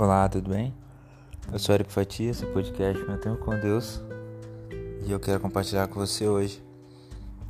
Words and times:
Olá, 0.00 0.28
tudo 0.28 0.50
bem? 0.50 0.72
Eu 1.52 1.58
sou 1.58 1.74
Eric 1.74 1.92
Fatia, 1.92 2.30
esse 2.30 2.46
podcast 2.46 3.04
Meu 3.04 3.18
Tempo 3.18 3.44
com 3.44 3.58
Deus 3.58 4.00
e 5.04 5.10
eu 5.10 5.18
quero 5.18 5.40
compartilhar 5.40 5.88
com 5.88 5.98
você 5.98 6.28
hoje. 6.28 6.62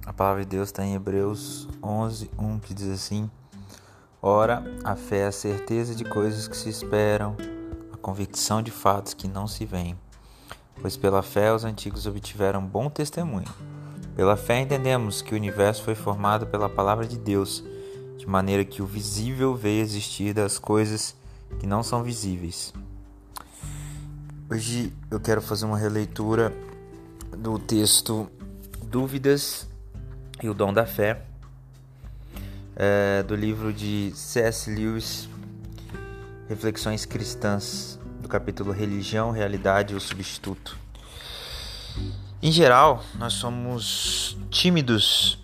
A 0.06 0.14
palavra 0.14 0.44
de 0.44 0.49
Deus 0.49 0.71
está 0.71 0.82
em 0.82 0.95
Hebreus 0.95 1.69
11, 1.82 2.31
1 2.38 2.58
que 2.60 2.72
diz 2.72 2.88
assim: 2.88 3.31
Ora, 4.22 4.64
a 4.82 4.96
fé 4.96 5.19
é 5.19 5.26
a 5.26 5.32
certeza 5.32 5.95
de 5.95 6.06
coisas 6.06 6.49
que 6.49 6.56
se 6.56 6.71
esperam, 6.71 7.37
a 7.92 7.99
convicção 7.99 8.62
de 8.62 8.71
fatos 8.71 9.12
que 9.12 9.28
não 9.28 9.46
se 9.46 9.67
veem. 9.67 9.94
Pois 10.80 10.96
pela 10.96 11.21
fé 11.21 11.53
os 11.53 11.67
antigos 11.67 12.06
obtiveram 12.06 12.65
bom 12.65 12.88
testemunho. 12.88 13.54
Pela 14.17 14.38
fé 14.38 14.58
entendemos 14.58 15.21
que 15.21 15.35
o 15.35 15.37
universo 15.37 15.83
foi 15.83 15.94
formado 15.94 16.46
pela 16.46 16.70
palavra 16.70 17.06
de 17.06 17.18
Deus, 17.18 17.62
de 18.16 18.26
maneira 18.26 18.65
que 18.65 18.80
o 18.80 18.87
visível 18.87 19.54
veio 19.54 19.82
existir 19.82 20.32
das 20.32 20.59
coisas 20.59 21.12
que 21.12 21.27
não 21.69 21.83
são 21.83 22.02
visíveis. 22.02 22.73
Hoje 24.51 24.93
eu 25.11 25.20
quero 25.20 25.43
fazer 25.43 25.66
uma 25.66 25.77
releitura 25.77 26.52
do 27.37 27.59
texto 27.59 28.30
Dúvidas 28.83 29.69
e 30.43 30.48
o 30.48 30.55
Dom 30.55 30.73
da 30.73 30.87
Fé, 30.87 31.23
é, 32.74 33.23
do 33.23 33.34
livro 33.34 33.73
de 33.73 34.11
C.S. 34.15 34.71
Lewis, 34.71 35.29
Reflexões 36.48 37.05
Cristãs, 37.05 37.99
do 38.23 38.29
capítulo 38.29 38.73
Religião, 38.73 39.30
Realidade 39.30 39.93
e 39.93 39.96
o 39.96 40.01
Substituto. 40.01 40.79
Em 42.41 42.51
geral, 42.51 43.05
nós 43.19 43.35
somos 43.35 44.38
tímidos 44.51 45.38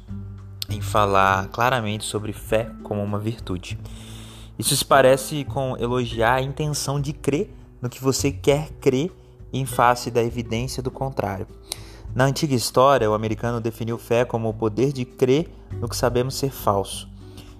em 0.71 0.81
falar 0.81 1.49
claramente 1.49 2.05
sobre 2.05 2.33
fé 2.33 2.71
como 2.83 3.03
uma 3.03 3.19
virtude. 3.19 3.79
Isso 4.59 4.77
se 4.77 4.85
parece 4.85 5.45
com 5.45 5.77
elogiar 5.77 6.35
a 6.35 6.43
intenção 6.43 7.01
de 7.01 7.13
crer 7.13 7.53
no 7.83 7.89
que 7.89 8.03
você 8.03 8.31
quer 8.31 8.71
crer 8.81 9.13
em 9.53 9.67
face 9.67 10.11
da 10.11 10.23
evidência 10.23 10.83
do 10.83 10.91
contrário. 10.91 11.47
Na 12.15 12.25
antiga 12.25 12.55
história, 12.55 13.11
o 13.11 13.15
americano 13.15 13.61
definiu 13.61 13.99
fé 13.99 14.25
como 14.25 14.49
o 14.49 14.55
poder 14.55 14.93
de 14.93 15.05
crer 15.05 15.51
no 15.81 15.89
que 15.89 15.97
sabemos 15.97 16.37
ser 16.37 16.51
falso. 16.51 17.09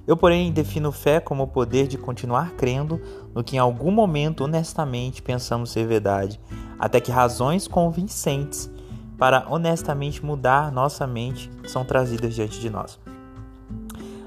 Eu, 0.07 0.17
porém, 0.17 0.53
defino 0.53 0.93
fé 0.93 1.19
como 1.19 1.45
o 1.45 1.49
poder 1.49 1.89
de 1.89 1.99
continuar 1.99 2.53
crendo 2.53 3.01
no 3.35 3.43
que 3.43 3.57
em 3.57 3.59
algum 3.59 3.91
momento 3.91 4.45
honestamente 4.45 5.23
pensamos 5.23 5.71
ser 5.71 5.87
verdade, 5.87 6.39
até 6.79 7.01
que 7.01 7.11
razões 7.11 7.67
convincentes 7.67 8.71
para 9.19 9.47
honestamente 9.49 10.25
mudar 10.25 10.71
nossa 10.71 11.07
mente 11.07 11.51
são 11.67 11.85
trazidas 11.85 12.35
diante 12.35 12.61
de 12.61 12.69
nós. 12.69 13.01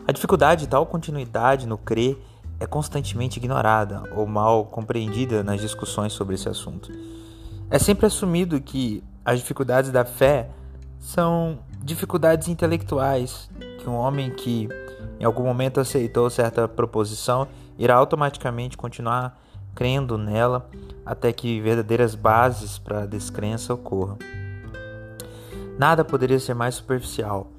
A 0.07 0.11
dificuldade 0.11 0.61
de 0.61 0.67
tal 0.67 0.85
continuidade 0.85 1.67
no 1.67 1.77
crer 1.77 2.17
é 2.59 2.65
constantemente 2.65 3.37
ignorada 3.37 4.03
ou 4.15 4.25
mal 4.25 4.65
compreendida 4.65 5.43
nas 5.43 5.61
discussões 5.61 6.13
sobre 6.13 6.35
esse 6.35 6.49
assunto. 6.49 6.91
É 7.69 7.77
sempre 7.77 8.05
assumido 8.05 8.59
que 8.61 9.03
as 9.23 9.39
dificuldades 9.39 9.91
da 9.91 10.05
fé 10.05 10.49
são 10.99 11.59
dificuldades 11.83 12.47
intelectuais, 12.47 13.49
que 13.79 13.89
um 13.89 13.95
homem 13.95 14.31
que 14.31 14.69
em 15.19 15.25
algum 15.25 15.43
momento 15.43 15.79
aceitou 15.79 16.29
certa 16.29 16.67
proposição 16.67 17.47
irá 17.77 17.95
automaticamente 17.95 18.77
continuar 18.77 19.39
crendo 19.75 20.17
nela 20.17 20.69
até 21.05 21.31
que 21.31 21.61
verdadeiras 21.61 22.15
bases 22.15 22.77
para 22.79 23.03
a 23.03 23.05
descrença 23.05 23.73
ocorram. 23.73 24.17
Nada 25.77 26.03
poderia 26.03 26.39
ser 26.39 26.55
mais 26.55 26.75
superficial. 26.75 27.51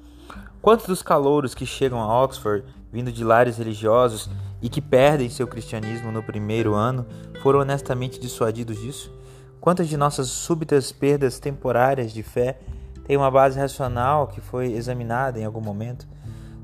Quantos 0.61 0.87
dos 0.87 1.01
calouros 1.01 1.55
que 1.55 1.65
chegam 1.65 2.01
a 2.01 2.23
Oxford 2.23 2.65
vindo 2.91 3.11
de 3.11 3.23
lares 3.23 3.57
religiosos 3.57 4.29
e 4.61 4.69
que 4.69 4.81
perdem 4.81 5.29
seu 5.29 5.47
cristianismo 5.47 6.11
no 6.11 6.23
primeiro 6.23 6.73
ano 6.73 7.05
foram 7.41 7.59
honestamente 7.59 8.19
dissuadidos 8.19 8.79
disso? 8.79 9.11
Quantas 9.61 9.87
de 9.87 9.97
nossas 9.97 10.27
súbitas 10.27 10.91
perdas 10.91 11.39
temporárias 11.39 12.13
de 12.13 12.23
fé 12.23 12.59
têm 13.05 13.17
uma 13.17 13.29
base 13.29 13.59
racional 13.59 14.27
que 14.27 14.39
foi 14.39 14.71
examinada 14.73 15.39
em 15.39 15.45
algum 15.45 15.61
momento? 15.61 16.07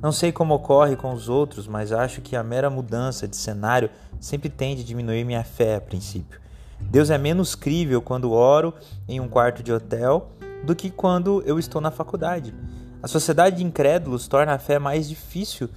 Não 0.02 0.12
sei 0.12 0.31
como 0.31 0.53
ocorre 0.53 0.96
com 0.96 1.14
os 1.14 1.30
outros, 1.30 1.68
mas 1.68 1.92
acho 1.92 2.22
que 2.22 2.36
a 2.36 2.44
mera 2.44 2.69
mudança 2.69 3.28
de 3.28 3.36
cenário 3.36 3.90
sempre 4.19 4.50
tende 4.50 4.81
a 4.81 4.86
diminuir 4.86 5.24
minha 5.24 5.44
fé 5.44 5.75
a 5.75 5.81
princípio. 5.81 6.40
Deus 6.80 7.09
é 7.09 7.18
menos 7.18 7.56
crível 7.56 8.02
quando 8.02 8.31
oro 8.31 8.74
em 9.08 9.19
um 9.19 9.28
quarto 9.28 9.64
de 9.64 9.74
hotel 9.74 10.30
do 10.64 10.75
que 10.75 10.90
quando 10.90 11.42
eu 11.46 11.58
estou 11.58 11.81
na 11.81 11.92
faculdade. 11.92 12.53
A 13.02 13.08
sociedade 13.08 13.58
de 13.58 13.64
incrédulos 13.64 14.28
torna 14.28 14.53
a 14.53 14.59
fé 14.59 14.80
mais 14.80 15.08
difícil 15.08 15.69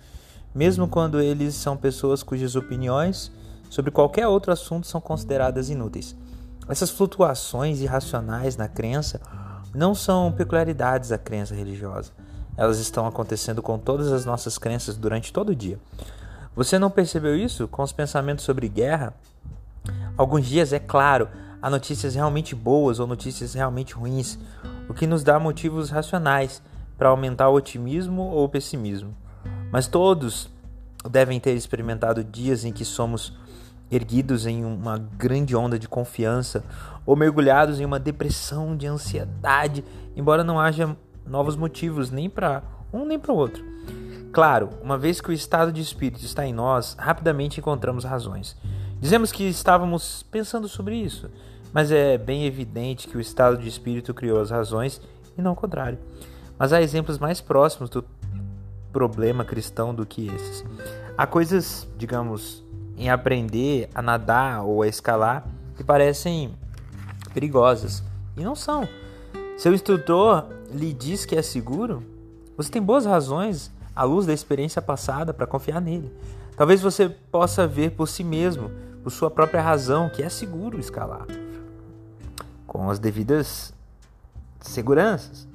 mesmo 0.55 0.89
quando 0.89 1.21
eles 1.21 1.55
são 1.55 1.77
pessoas 1.77 2.23
cujas 2.23 2.57
opiniões 2.57 3.31
sobre 3.71 3.91
qualquer 3.91 4.27
outro 4.27 4.53
assunto 4.53 4.87
são 4.87 5.01
consideradas 5.01 5.69
inúteis. 5.71 6.17
Essas 6.69 6.91
flutuações 6.91 7.81
irracionais 7.81 8.57
na 8.57 8.69
crença 8.69 9.21
não 9.75 9.95
são 9.95 10.33
peculiaridades 10.33 11.11
da 11.11 11.19
crença 11.19 11.55
religiosa. 11.55 12.13
Elas 12.57 12.79
estão 12.79 13.07
acontecendo 13.07 13.63
com 13.63 13.79
todas 13.79 14.11
as 14.13 14.25
nossas 14.25 14.59
crenças 14.59 14.97
durante 14.97 15.33
todo 15.33 15.51
o 15.51 15.55
dia. 15.55 15.79
Você 16.57 16.79
não 16.79 16.91
percebeu 16.91 17.37
isso 17.37 17.69
com 17.69 17.83
os 17.83 17.93
pensamentos 17.93 18.45
sobre 18.45 18.69
guerra? 18.69 19.15
Alguns 20.17 20.45
dias, 20.45 20.73
é 20.73 20.79
claro, 20.79 21.29
há 21.63 21.71
notícias 21.71 22.15
realmente 22.15 22.55
boas 22.55 22.99
ou 22.99 23.07
notícias 23.07 23.55
realmente 23.55 23.95
ruins, 23.95 24.39
o 24.89 24.95
que 24.95 25.07
nos 25.07 25.23
dá 25.23 25.39
motivos 25.39 25.91
racionais 25.91 26.61
para 26.97 27.11
aumentar 27.11 27.49
o 27.49 27.55
otimismo 27.55 28.23
ou 28.23 28.45
o 28.45 28.49
pessimismo. 28.49 29.15
Mas 29.71 29.87
todos 29.87 30.49
devem 31.11 31.39
ter 31.39 31.55
experimentado 31.55 32.25
dias 32.25 32.65
em 32.65 32.73
que 32.73 32.85
somos 32.85 33.37
erguidos 33.91 34.47
em 34.47 34.65
uma 34.65 34.99
grande 34.99 35.57
onda 35.57 35.79
de 35.79 35.89
confiança 35.89 36.65
ou 37.07 37.17
mergulhados 37.17 37.81
em 37.81 37.85
uma 37.85 37.99
depressão 37.99 38.77
de 38.77 38.87
ansiedade, 38.87 39.85
embora 40.15 40.45
não 40.45 40.61
haja 40.61 40.95
novos 41.27 41.57
motivos 41.57 42.11
nem 42.11 42.29
para 42.29 42.63
um 42.93 43.05
nem 43.05 43.19
para 43.19 43.33
o 43.33 43.37
outro. 43.37 43.65
Claro, 44.33 44.71
uma 44.83 44.99
vez 44.99 45.21
que 45.21 45.31
o 45.31 45.33
estado 45.33 45.73
de 45.73 45.81
espírito 45.81 46.25
está 46.25 46.47
em 46.47 46.53
nós, 46.53 46.95
rapidamente 46.99 47.61
encontramos 47.61 48.05
razões. 48.05 48.57
Dizemos 49.01 49.33
que 49.33 49.45
estávamos 49.45 50.23
pensando 50.25 50.69
sobre 50.69 50.97
isso, 50.97 51.31
mas 51.73 51.91
é 51.91 52.19
bem 52.19 52.45
evidente 52.45 53.09
que 53.09 53.17
o 53.17 53.21
estado 53.21 53.57
de 53.57 53.69
espírito 53.69 54.13
criou 54.13 54.41
as 54.41 54.51
razões 54.51 55.01
e 55.37 55.43
não 55.43 55.53
o 55.53 55.57
contrário. 55.57 55.99
Mas 56.59 56.73
há 56.73 56.83
exemplos 56.83 57.19
mais 57.19 57.41
próximos 57.41 57.89
do 57.89 58.05
problema 58.93 59.45
cristão 59.45 59.95
do 59.95 60.07
que 60.07 60.29
esses. 60.29 60.65
Há 61.17 61.27
coisas, 61.27 61.87
digamos, 61.97 62.65
em 62.97 63.11
aprender 63.11 63.89
a 63.95 64.03
nadar 64.03 64.65
ou 64.65 64.83
a 64.83 64.89
escalar 64.89 65.47
que 65.77 65.85
parecem 65.85 66.55
perigosas 67.33 68.03
e 68.37 68.43
não 68.43 68.55
são. 68.55 68.89
Seu 69.57 69.73
instrutor 69.73 70.47
lhe 70.71 70.93
diz 70.93 71.25
que 71.25 71.37
é 71.37 71.43
seguro, 71.43 72.03
você 72.57 72.71
tem 72.71 72.83
boas 72.83 73.07
razões, 73.07 73.71
à 73.95 74.03
luz 74.03 74.27
da 74.27 74.33
experiência 74.33 74.83
passada, 74.83 75.33
para 75.33 75.47
confiar 75.47 75.81
nele. 75.81 76.13
Talvez 76.57 76.81
você 76.81 77.09
possa 77.09 77.67
ver 77.69 77.93
por 77.93 78.09
si 78.09 78.25
mesmo, 78.25 78.71
por 79.03 79.11
sua 79.11 79.31
própria 79.31 79.63
razão, 79.63 80.09
que 80.09 80.23
é 80.23 80.29
seguro 80.29 80.79
escalar, 80.79 81.27
com 82.67 82.91
as 82.91 82.99
devidas 82.99 83.73
seguranças. 84.61 85.47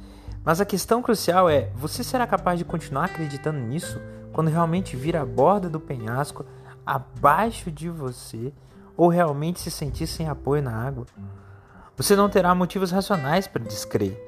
Mas 0.43 0.59
a 0.59 0.65
questão 0.65 1.01
crucial 1.01 1.49
é: 1.49 1.69
você 1.75 2.03
será 2.03 2.27
capaz 2.27 2.59
de 2.59 2.65
continuar 2.65 3.05
acreditando 3.05 3.59
nisso 3.59 3.99
quando 4.31 4.49
realmente 4.49 4.95
vir 4.95 5.15
a 5.15 5.25
borda 5.25 5.69
do 5.69 5.79
penhasco 5.79 6.45
abaixo 6.85 7.71
de 7.71 7.89
você 7.89 8.51
ou 8.97 9.07
realmente 9.07 9.59
se 9.59 9.71
sentir 9.71 10.07
sem 10.07 10.27
apoio 10.27 10.61
na 10.61 10.75
água? 10.75 11.05
Você 11.95 12.15
não 12.15 12.29
terá 12.29 12.53
motivos 12.53 12.91
racionais 12.91 13.47
para 13.47 13.63
descrer. 13.63 14.19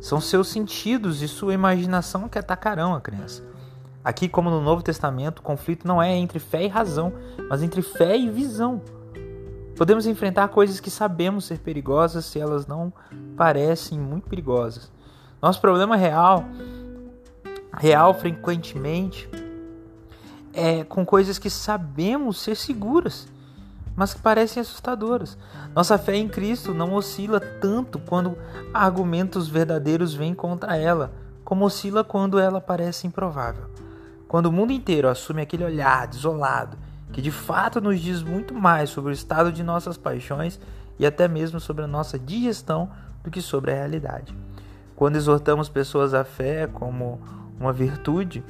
São 0.00 0.20
seus 0.20 0.48
sentidos 0.48 1.22
e 1.22 1.28
sua 1.28 1.54
imaginação 1.54 2.28
que 2.28 2.38
atacarão 2.38 2.94
a 2.94 3.00
crença. 3.00 3.44
Aqui, 4.02 4.28
como 4.28 4.50
no 4.50 4.60
Novo 4.60 4.82
Testamento, 4.82 5.38
o 5.38 5.42
conflito 5.42 5.86
não 5.86 6.02
é 6.02 6.12
entre 6.16 6.40
fé 6.40 6.64
e 6.64 6.68
razão, 6.68 7.12
mas 7.48 7.62
entre 7.62 7.82
fé 7.82 8.16
e 8.16 8.28
visão. 8.28 8.82
Podemos 9.76 10.06
enfrentar 10.06 10.48
coisas 10.48 10.80
que 10.80 10.90
sabemos 10.90 11.44
ser 11.44 11.58
perigosas 11.58 12.24
se 12.24 12.40
elas 12.40 12.66
não 12.66 12.92
parecem 13.36 13.98
muito 13.98 14.28
perigosas. 14.28 14.90
Nosso 15.42 15.60
problema 15.60 15.96
real, 15.96 16.44
real 17.76 18.14
frequentemente, 18.14 19.28
é 20.54 20.84
com 20.84 21.04
coisas 21.04 21.36
que 21.36 21.50
sabemos 21.50 22.40
ser 22.40 22.54
seguras, 22.54 23.26
mas 23.96 24.14
que 24.14 24.22
parecem 24.22 24.60
assustadoras. 24.60 25.36
Nossa 25.74 25.98
fé 25.98 26.14
em 26.14 26.28
Cristo 26.28 26.72
não 26.72 26.94
oscila 26.94 27.40
tanto 27.40 27.98
quando 27.98 28.38
argumentos 28.72 29.48
verdadeiros 29.48 30.14
vêm 30.14 30.32
contra 30.32 30.76
ela, 30.76 31.12
como 31.44 31.64
oscila 31.64 32.04
quando 32.04 32.38
ela 32.38 32.60
parece 32.60 33.08
improvável. 33.08 33.64
Quando 34.28 34.46
o 34.46 34.52
mundo 34.52 34.72
inteiro 34.72 35.08
assume 35.08 35.42
aquele 35.42 35.64
olhar 35.64 36.06
desolado, 36.06 36.78
que 37.12 37.20
de 37.20 37.32
fato 37.32 37.80
nos 37.80 38.00
diz 38.00 38.22
muito 38.22 38.54
mais 38.54 38.90
sobre 38.90 39.10
o 39.10 39.12
estado 39.12 39.50
de 39.50 39.64
nossas 39.64 39.96
paixões 39.96 40.60
e 41.00 41.04
até 41.04 41.26
mesmo 41.26 41.58
sobre 41.58 41.82
a 41.82 41.88
nossa 41.88 42.16
digestão 42.16 42.88
do 43.24 43.30
que 43.30 43.42
sobre 43.42 43.72
a 43.72 43.74
realidade. 43.74 44.32
Quando 45.02 45.16
exortamos 45.16 45.68
pessoas 45.68 46.14
à 46.14 46.22
fé 46.22 46.68
como 46.68 47.20
uma 47.58 47.72
virtude, 47.72 48.44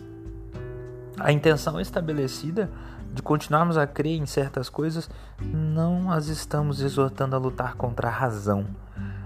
a 1.18 1.32
intenção 1.32 1.80
estabelecida 1.80 2.70
de 3.10 3.22
continuarmos 3.22 3.78
a 3.78 3.86
crer 3.86 4.20
em 4.20 4.26
certas 4.26 4.68
coisas, 4.68 5.08
não 5.40 6.10
as 6.10 6.26
estamos 6.26 6.82
exortando 6.82 7.34
a 7.34 7.38
lutar 7.38 7.74
contra 7.76 8.08
a 8.08 8.10
razão. 8.10 8.66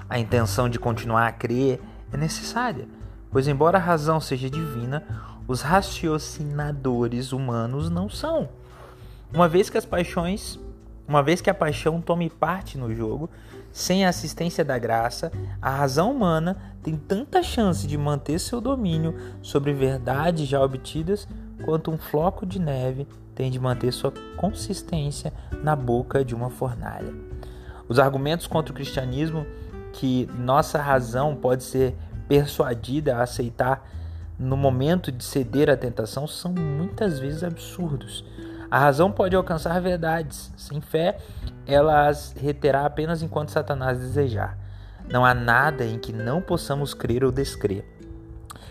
A 0.08 0.20
intenção 0.20 0.68
de 0.68 0.78
continuar 0.78 1.26
a 1.26 1.32
crer 1.32 1.82
é 2.12 2.16
necessária, 2.16 2.86
pois, 3.28 3.48
embora 3.48 3.76
a 3.76 3.80
razão 3.80 4.20
seja 4.20 4.48
divina, 4.48 5.02
os 5.48 5.62
raciocinadores 5.62 7.32
humanos 7.32 7.90
não 7.90 8.08
são. 8.08 8.48
Uma 9.34 9.48
vez 9.48 9.68
que 9.68 9.76
as 9.76 9.84
paixões, 9.84 10.60
uma 11.08 11.22
vez 11.22 11.40
que 11.40 11.50
a 11.50 11.54
paixão 11.54 12.00
tome 12.00 12.28
parte 12.28 12.76
no 12.76 12.94
jogo, 12.94 13.30
sem 13.72 14.04
a 14.04 14.08
assistência 14.08 14.64
da 14.64 14.78
graça, 14.78 15.30
a 15.60 15.70
razão 15.70 16.10
humana 16.10 16.56
tem 16.82 16.96
tanta 16.96 17.42
chance 17.42 17.86
de 17.86 17.96
manter 17.96 18.38
seu 18.38 18.60
domínio 18.60 19.14
sobre 19.42 19.72
verdades 19.72 20.48
já 20.48 20.60
obtidas 20.62 21.28
quanto 21.64 21.90
um 21.90 21.98
floco 21.98 22.46
de 22.46 22.58
neve 22.58 23.06
tem 23.34 23.50
de 23.50 23.60
manter 23.60 23.92
sua 23.92 24.12
consistência 24.36 25.32
na 25.62 25.76
boca 25.76 26.24
de 26.24 26.34
uma 26.34 26.48
fornalha. 26.48 27.12
Os 27.86 27.98
argumentos 27.98 28.46
contra 28.46 28.72
o 28.72 28.74
cristianismo 28.74 29.46
que 29.92 30.28
nossa 30.38 30.80
razão 30.80 31.36
pode 31.36 31.62
ser 31.62 31.94
persuadida 32.26 33.16
a 33.16 33.22
aceitar 33.22 33.86
no 34.38 34.56
momento 34.56 35.12
de 35.12 35.24
ceder 35.24 35.70
à 35.70 35.76
tentação 35.76 36.26
são 36.26 36.52
muitas 36.52 37.18
vezes 37.18 37.42
absurdos. 37.42 38.24
A 38.70 38.78
razão 38.78 39.10
pode 39.10 39.36
alcançar 39.36 39.80
verdades. 39.80 40.52
Sem 40.56 40.80
fé, 40.80 41.18
ela 41.66 42.08
as 42.08 42.32
reterá 42.32 42.84
apenas 42.84 43.22
enquanto 43.22 43.50
Satanás 43.50 43.98
desejar. 43.98 44.58
Não 45.08 45.24
há 45.24 45.34
nada 45.34 45.84
em 45.84 45.98
que 45.98 46.12
não 46.12 46.40
possamos 46.40 46.92
crer 46.92 47.24
ou 47.24 47.30
descrer. 47.30 47.84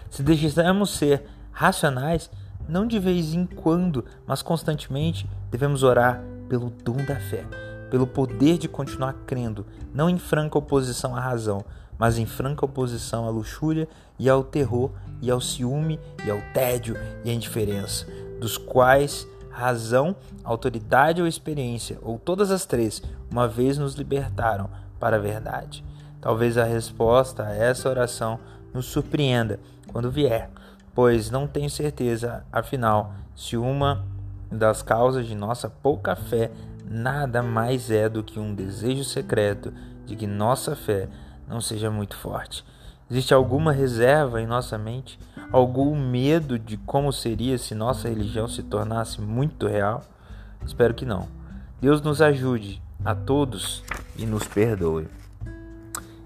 Se 0.10 0.22
desejamos 0.22 0.92
ser 0.92 1.24
racionais, 1.52 2.30
não 2.68 2.86
de 2.86 3.00
vez 3.00 3.34
em 3.34 3.46
quando, 3.46 4.04
mas 4.28 4.42
constantemente, 4.42 5.30
devemos 5.50 5.84
orar 5.84 6.22
pelo 6.50 6.70
dom 6.70 6.98
da 6.98 7.16
fé, 7.16 7.46
pelo 7.90 8.06
poder 8.06 8.58
de 8.58 8.68
continuar 8.68 9.14
crendo, 9.26 9.66
não 9.94 10.10
em 10.10 10.18
franca 10.18 10.58
oposição 10.58 11.16
à 11.16 11.20
razão, 11.20 11.64
mas 11.98 12.18
em 12.18 12.26
franca 12.26 12.66
oposição 12.66 13.26
à 13.26 13.30
luxúria 13.30 13.88
e 14.20 14.30
ao 14.30 14.44
terror 14.44 14.92
e 15.22 15.32
ao 15.32 15.40
ciúme 15.40 16.00
e 16.26 16.30
ao 16.30 16.40
tédio 16.54 16.98
e 17.24 17.30
à 17.30 17.34
indiferença, 17.34 18.06
dos 18.40 18.58
quais 18.58 19.28
razão, 19.56 20.16
autoridade 20.44 21.22
ou 21.22 21.28
experiência, 21.28 21.98
ou 22.02 22.20
todas 22.20 22.52
as 22.52 22.66
três, 22.66 23.02
uma 23.32 23.48
vez 23.48 23.78
nos 23.78 23.96
libertaram 23.96 24.70
para 25.00 25.16
a 25.16 25.20
verdade. 25.20 25.84
Talvez 26.20 26.58
a 26.58 26.66
resposta 26.66 27.44
a 27.44 27.56
essa 27.56 27.90
oração 27.90 28.40
nos 28.74 28.88
surpreenda 28.88 29.60
quando 29.92 30.12
vier, 30.12 30.50
pois 30.94 31.32
não 31.32 31.48
tenho 31.48 31.70
certeza, 31.70 32.46
afinal, 32.52 33.14
se 33.36 33.56
uma 33.56 34.04
das 34.52 34.82
causas 34.82 35.26
de 35.26 35.36
nossa 35.36 35.70
pouca 35.70 36.16
fé 36.16 36.52
nada 36.84 37.42
mais 37.42 37.90
é 37.90 38.10
do 38.10 38.24
que 38.24 38.40
um 38.40 38.54
desejo 38.54 39.04
secreto 39.04 39.74
de 40.06 40.16
que 40.16 40.28
nossa 40.28 40.76
fé 40.76 41.08
não 41.48 41.62
seja 41.62 41.90
muito 41.90 42.16
forte. 42.18 42.64
Existe 43.10 43.34
alguma 43.36 43.72
reserva 43.72 44.42
em 44.42 44.48
nossa 44.48 44.78
mente? 44.78 45.20
Algum 45.52 45.96
medo 45.96 46.58
de 46.58 46.76
como 46.76 47.14
seria 47.14 47.58
se 47.58 47.76
nossa 47.76 48.10
religião 48.10 48.48
se 48.48 48.64
tornasse 48.64 49.22
muito 49.22 49.68
real? 49.68 50.04
Espero 50.66 50.94
que 50.94 51.06
não. 51.06 51.28
Deus 51.80 52.02
nos 52.02 52.20
ajude 52.20 52.82
a 53.04 53.14
todos 53.14 53.84
e 54.18 54.26
nos 54.26 54.48
perdoe. 54.48 55.08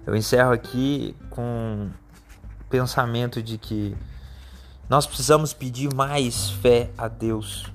Eu 0.08 0.16
encerro 0.16 0.54
aqui 0.54 1.16
com 1.30 1.90
o 2.62 2.64
pensamento 2.70 3.44
de 3.44 3.58
que 3.58 3.96
nós 4.88 5.06
precisamos 5.06 5.52
pedir 5.54 5.94
mais 5.94 6.50
fé 6.50 6.90
a 6.98 7.10
Deus 7.10 7.66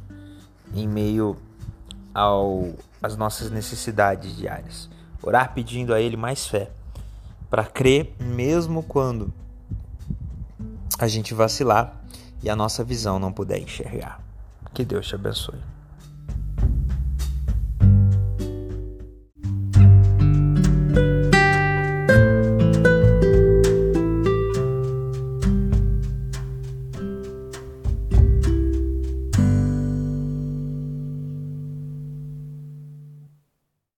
em 0.75 0.89
meio 0.89 1.37
ao, 2.15 2.73
às 3.03 3.19
nossas 3.19 3.51
necessidades 3.51 4.35
diárias. 4.35 4.89
Orar 5.23 5.53
pedindo 5.53 5.93
a 5.93 6.01
Ele 6.01 6.17
mais 6.17 6.47
fé 6.47 6.71
para 7.55 7.67
crer 7.67 8.13
mesmo 8.19 8.83
quando 8.83 9.33
a 10.99 11.07
gente 11.07 11.33
vacilar 11.33 12.05
e 12.43 12.51
a 12.51 12.57
nossa 12.57 12.83
visão 12.83 13.21
não 13.21 13.33
puder 13.33 13.61
enxergar. 13.61 14.21
Que 14.75 14.85
Deus 14.85 15.07
te 15.07 15.15
abençoe. 15.15 15.61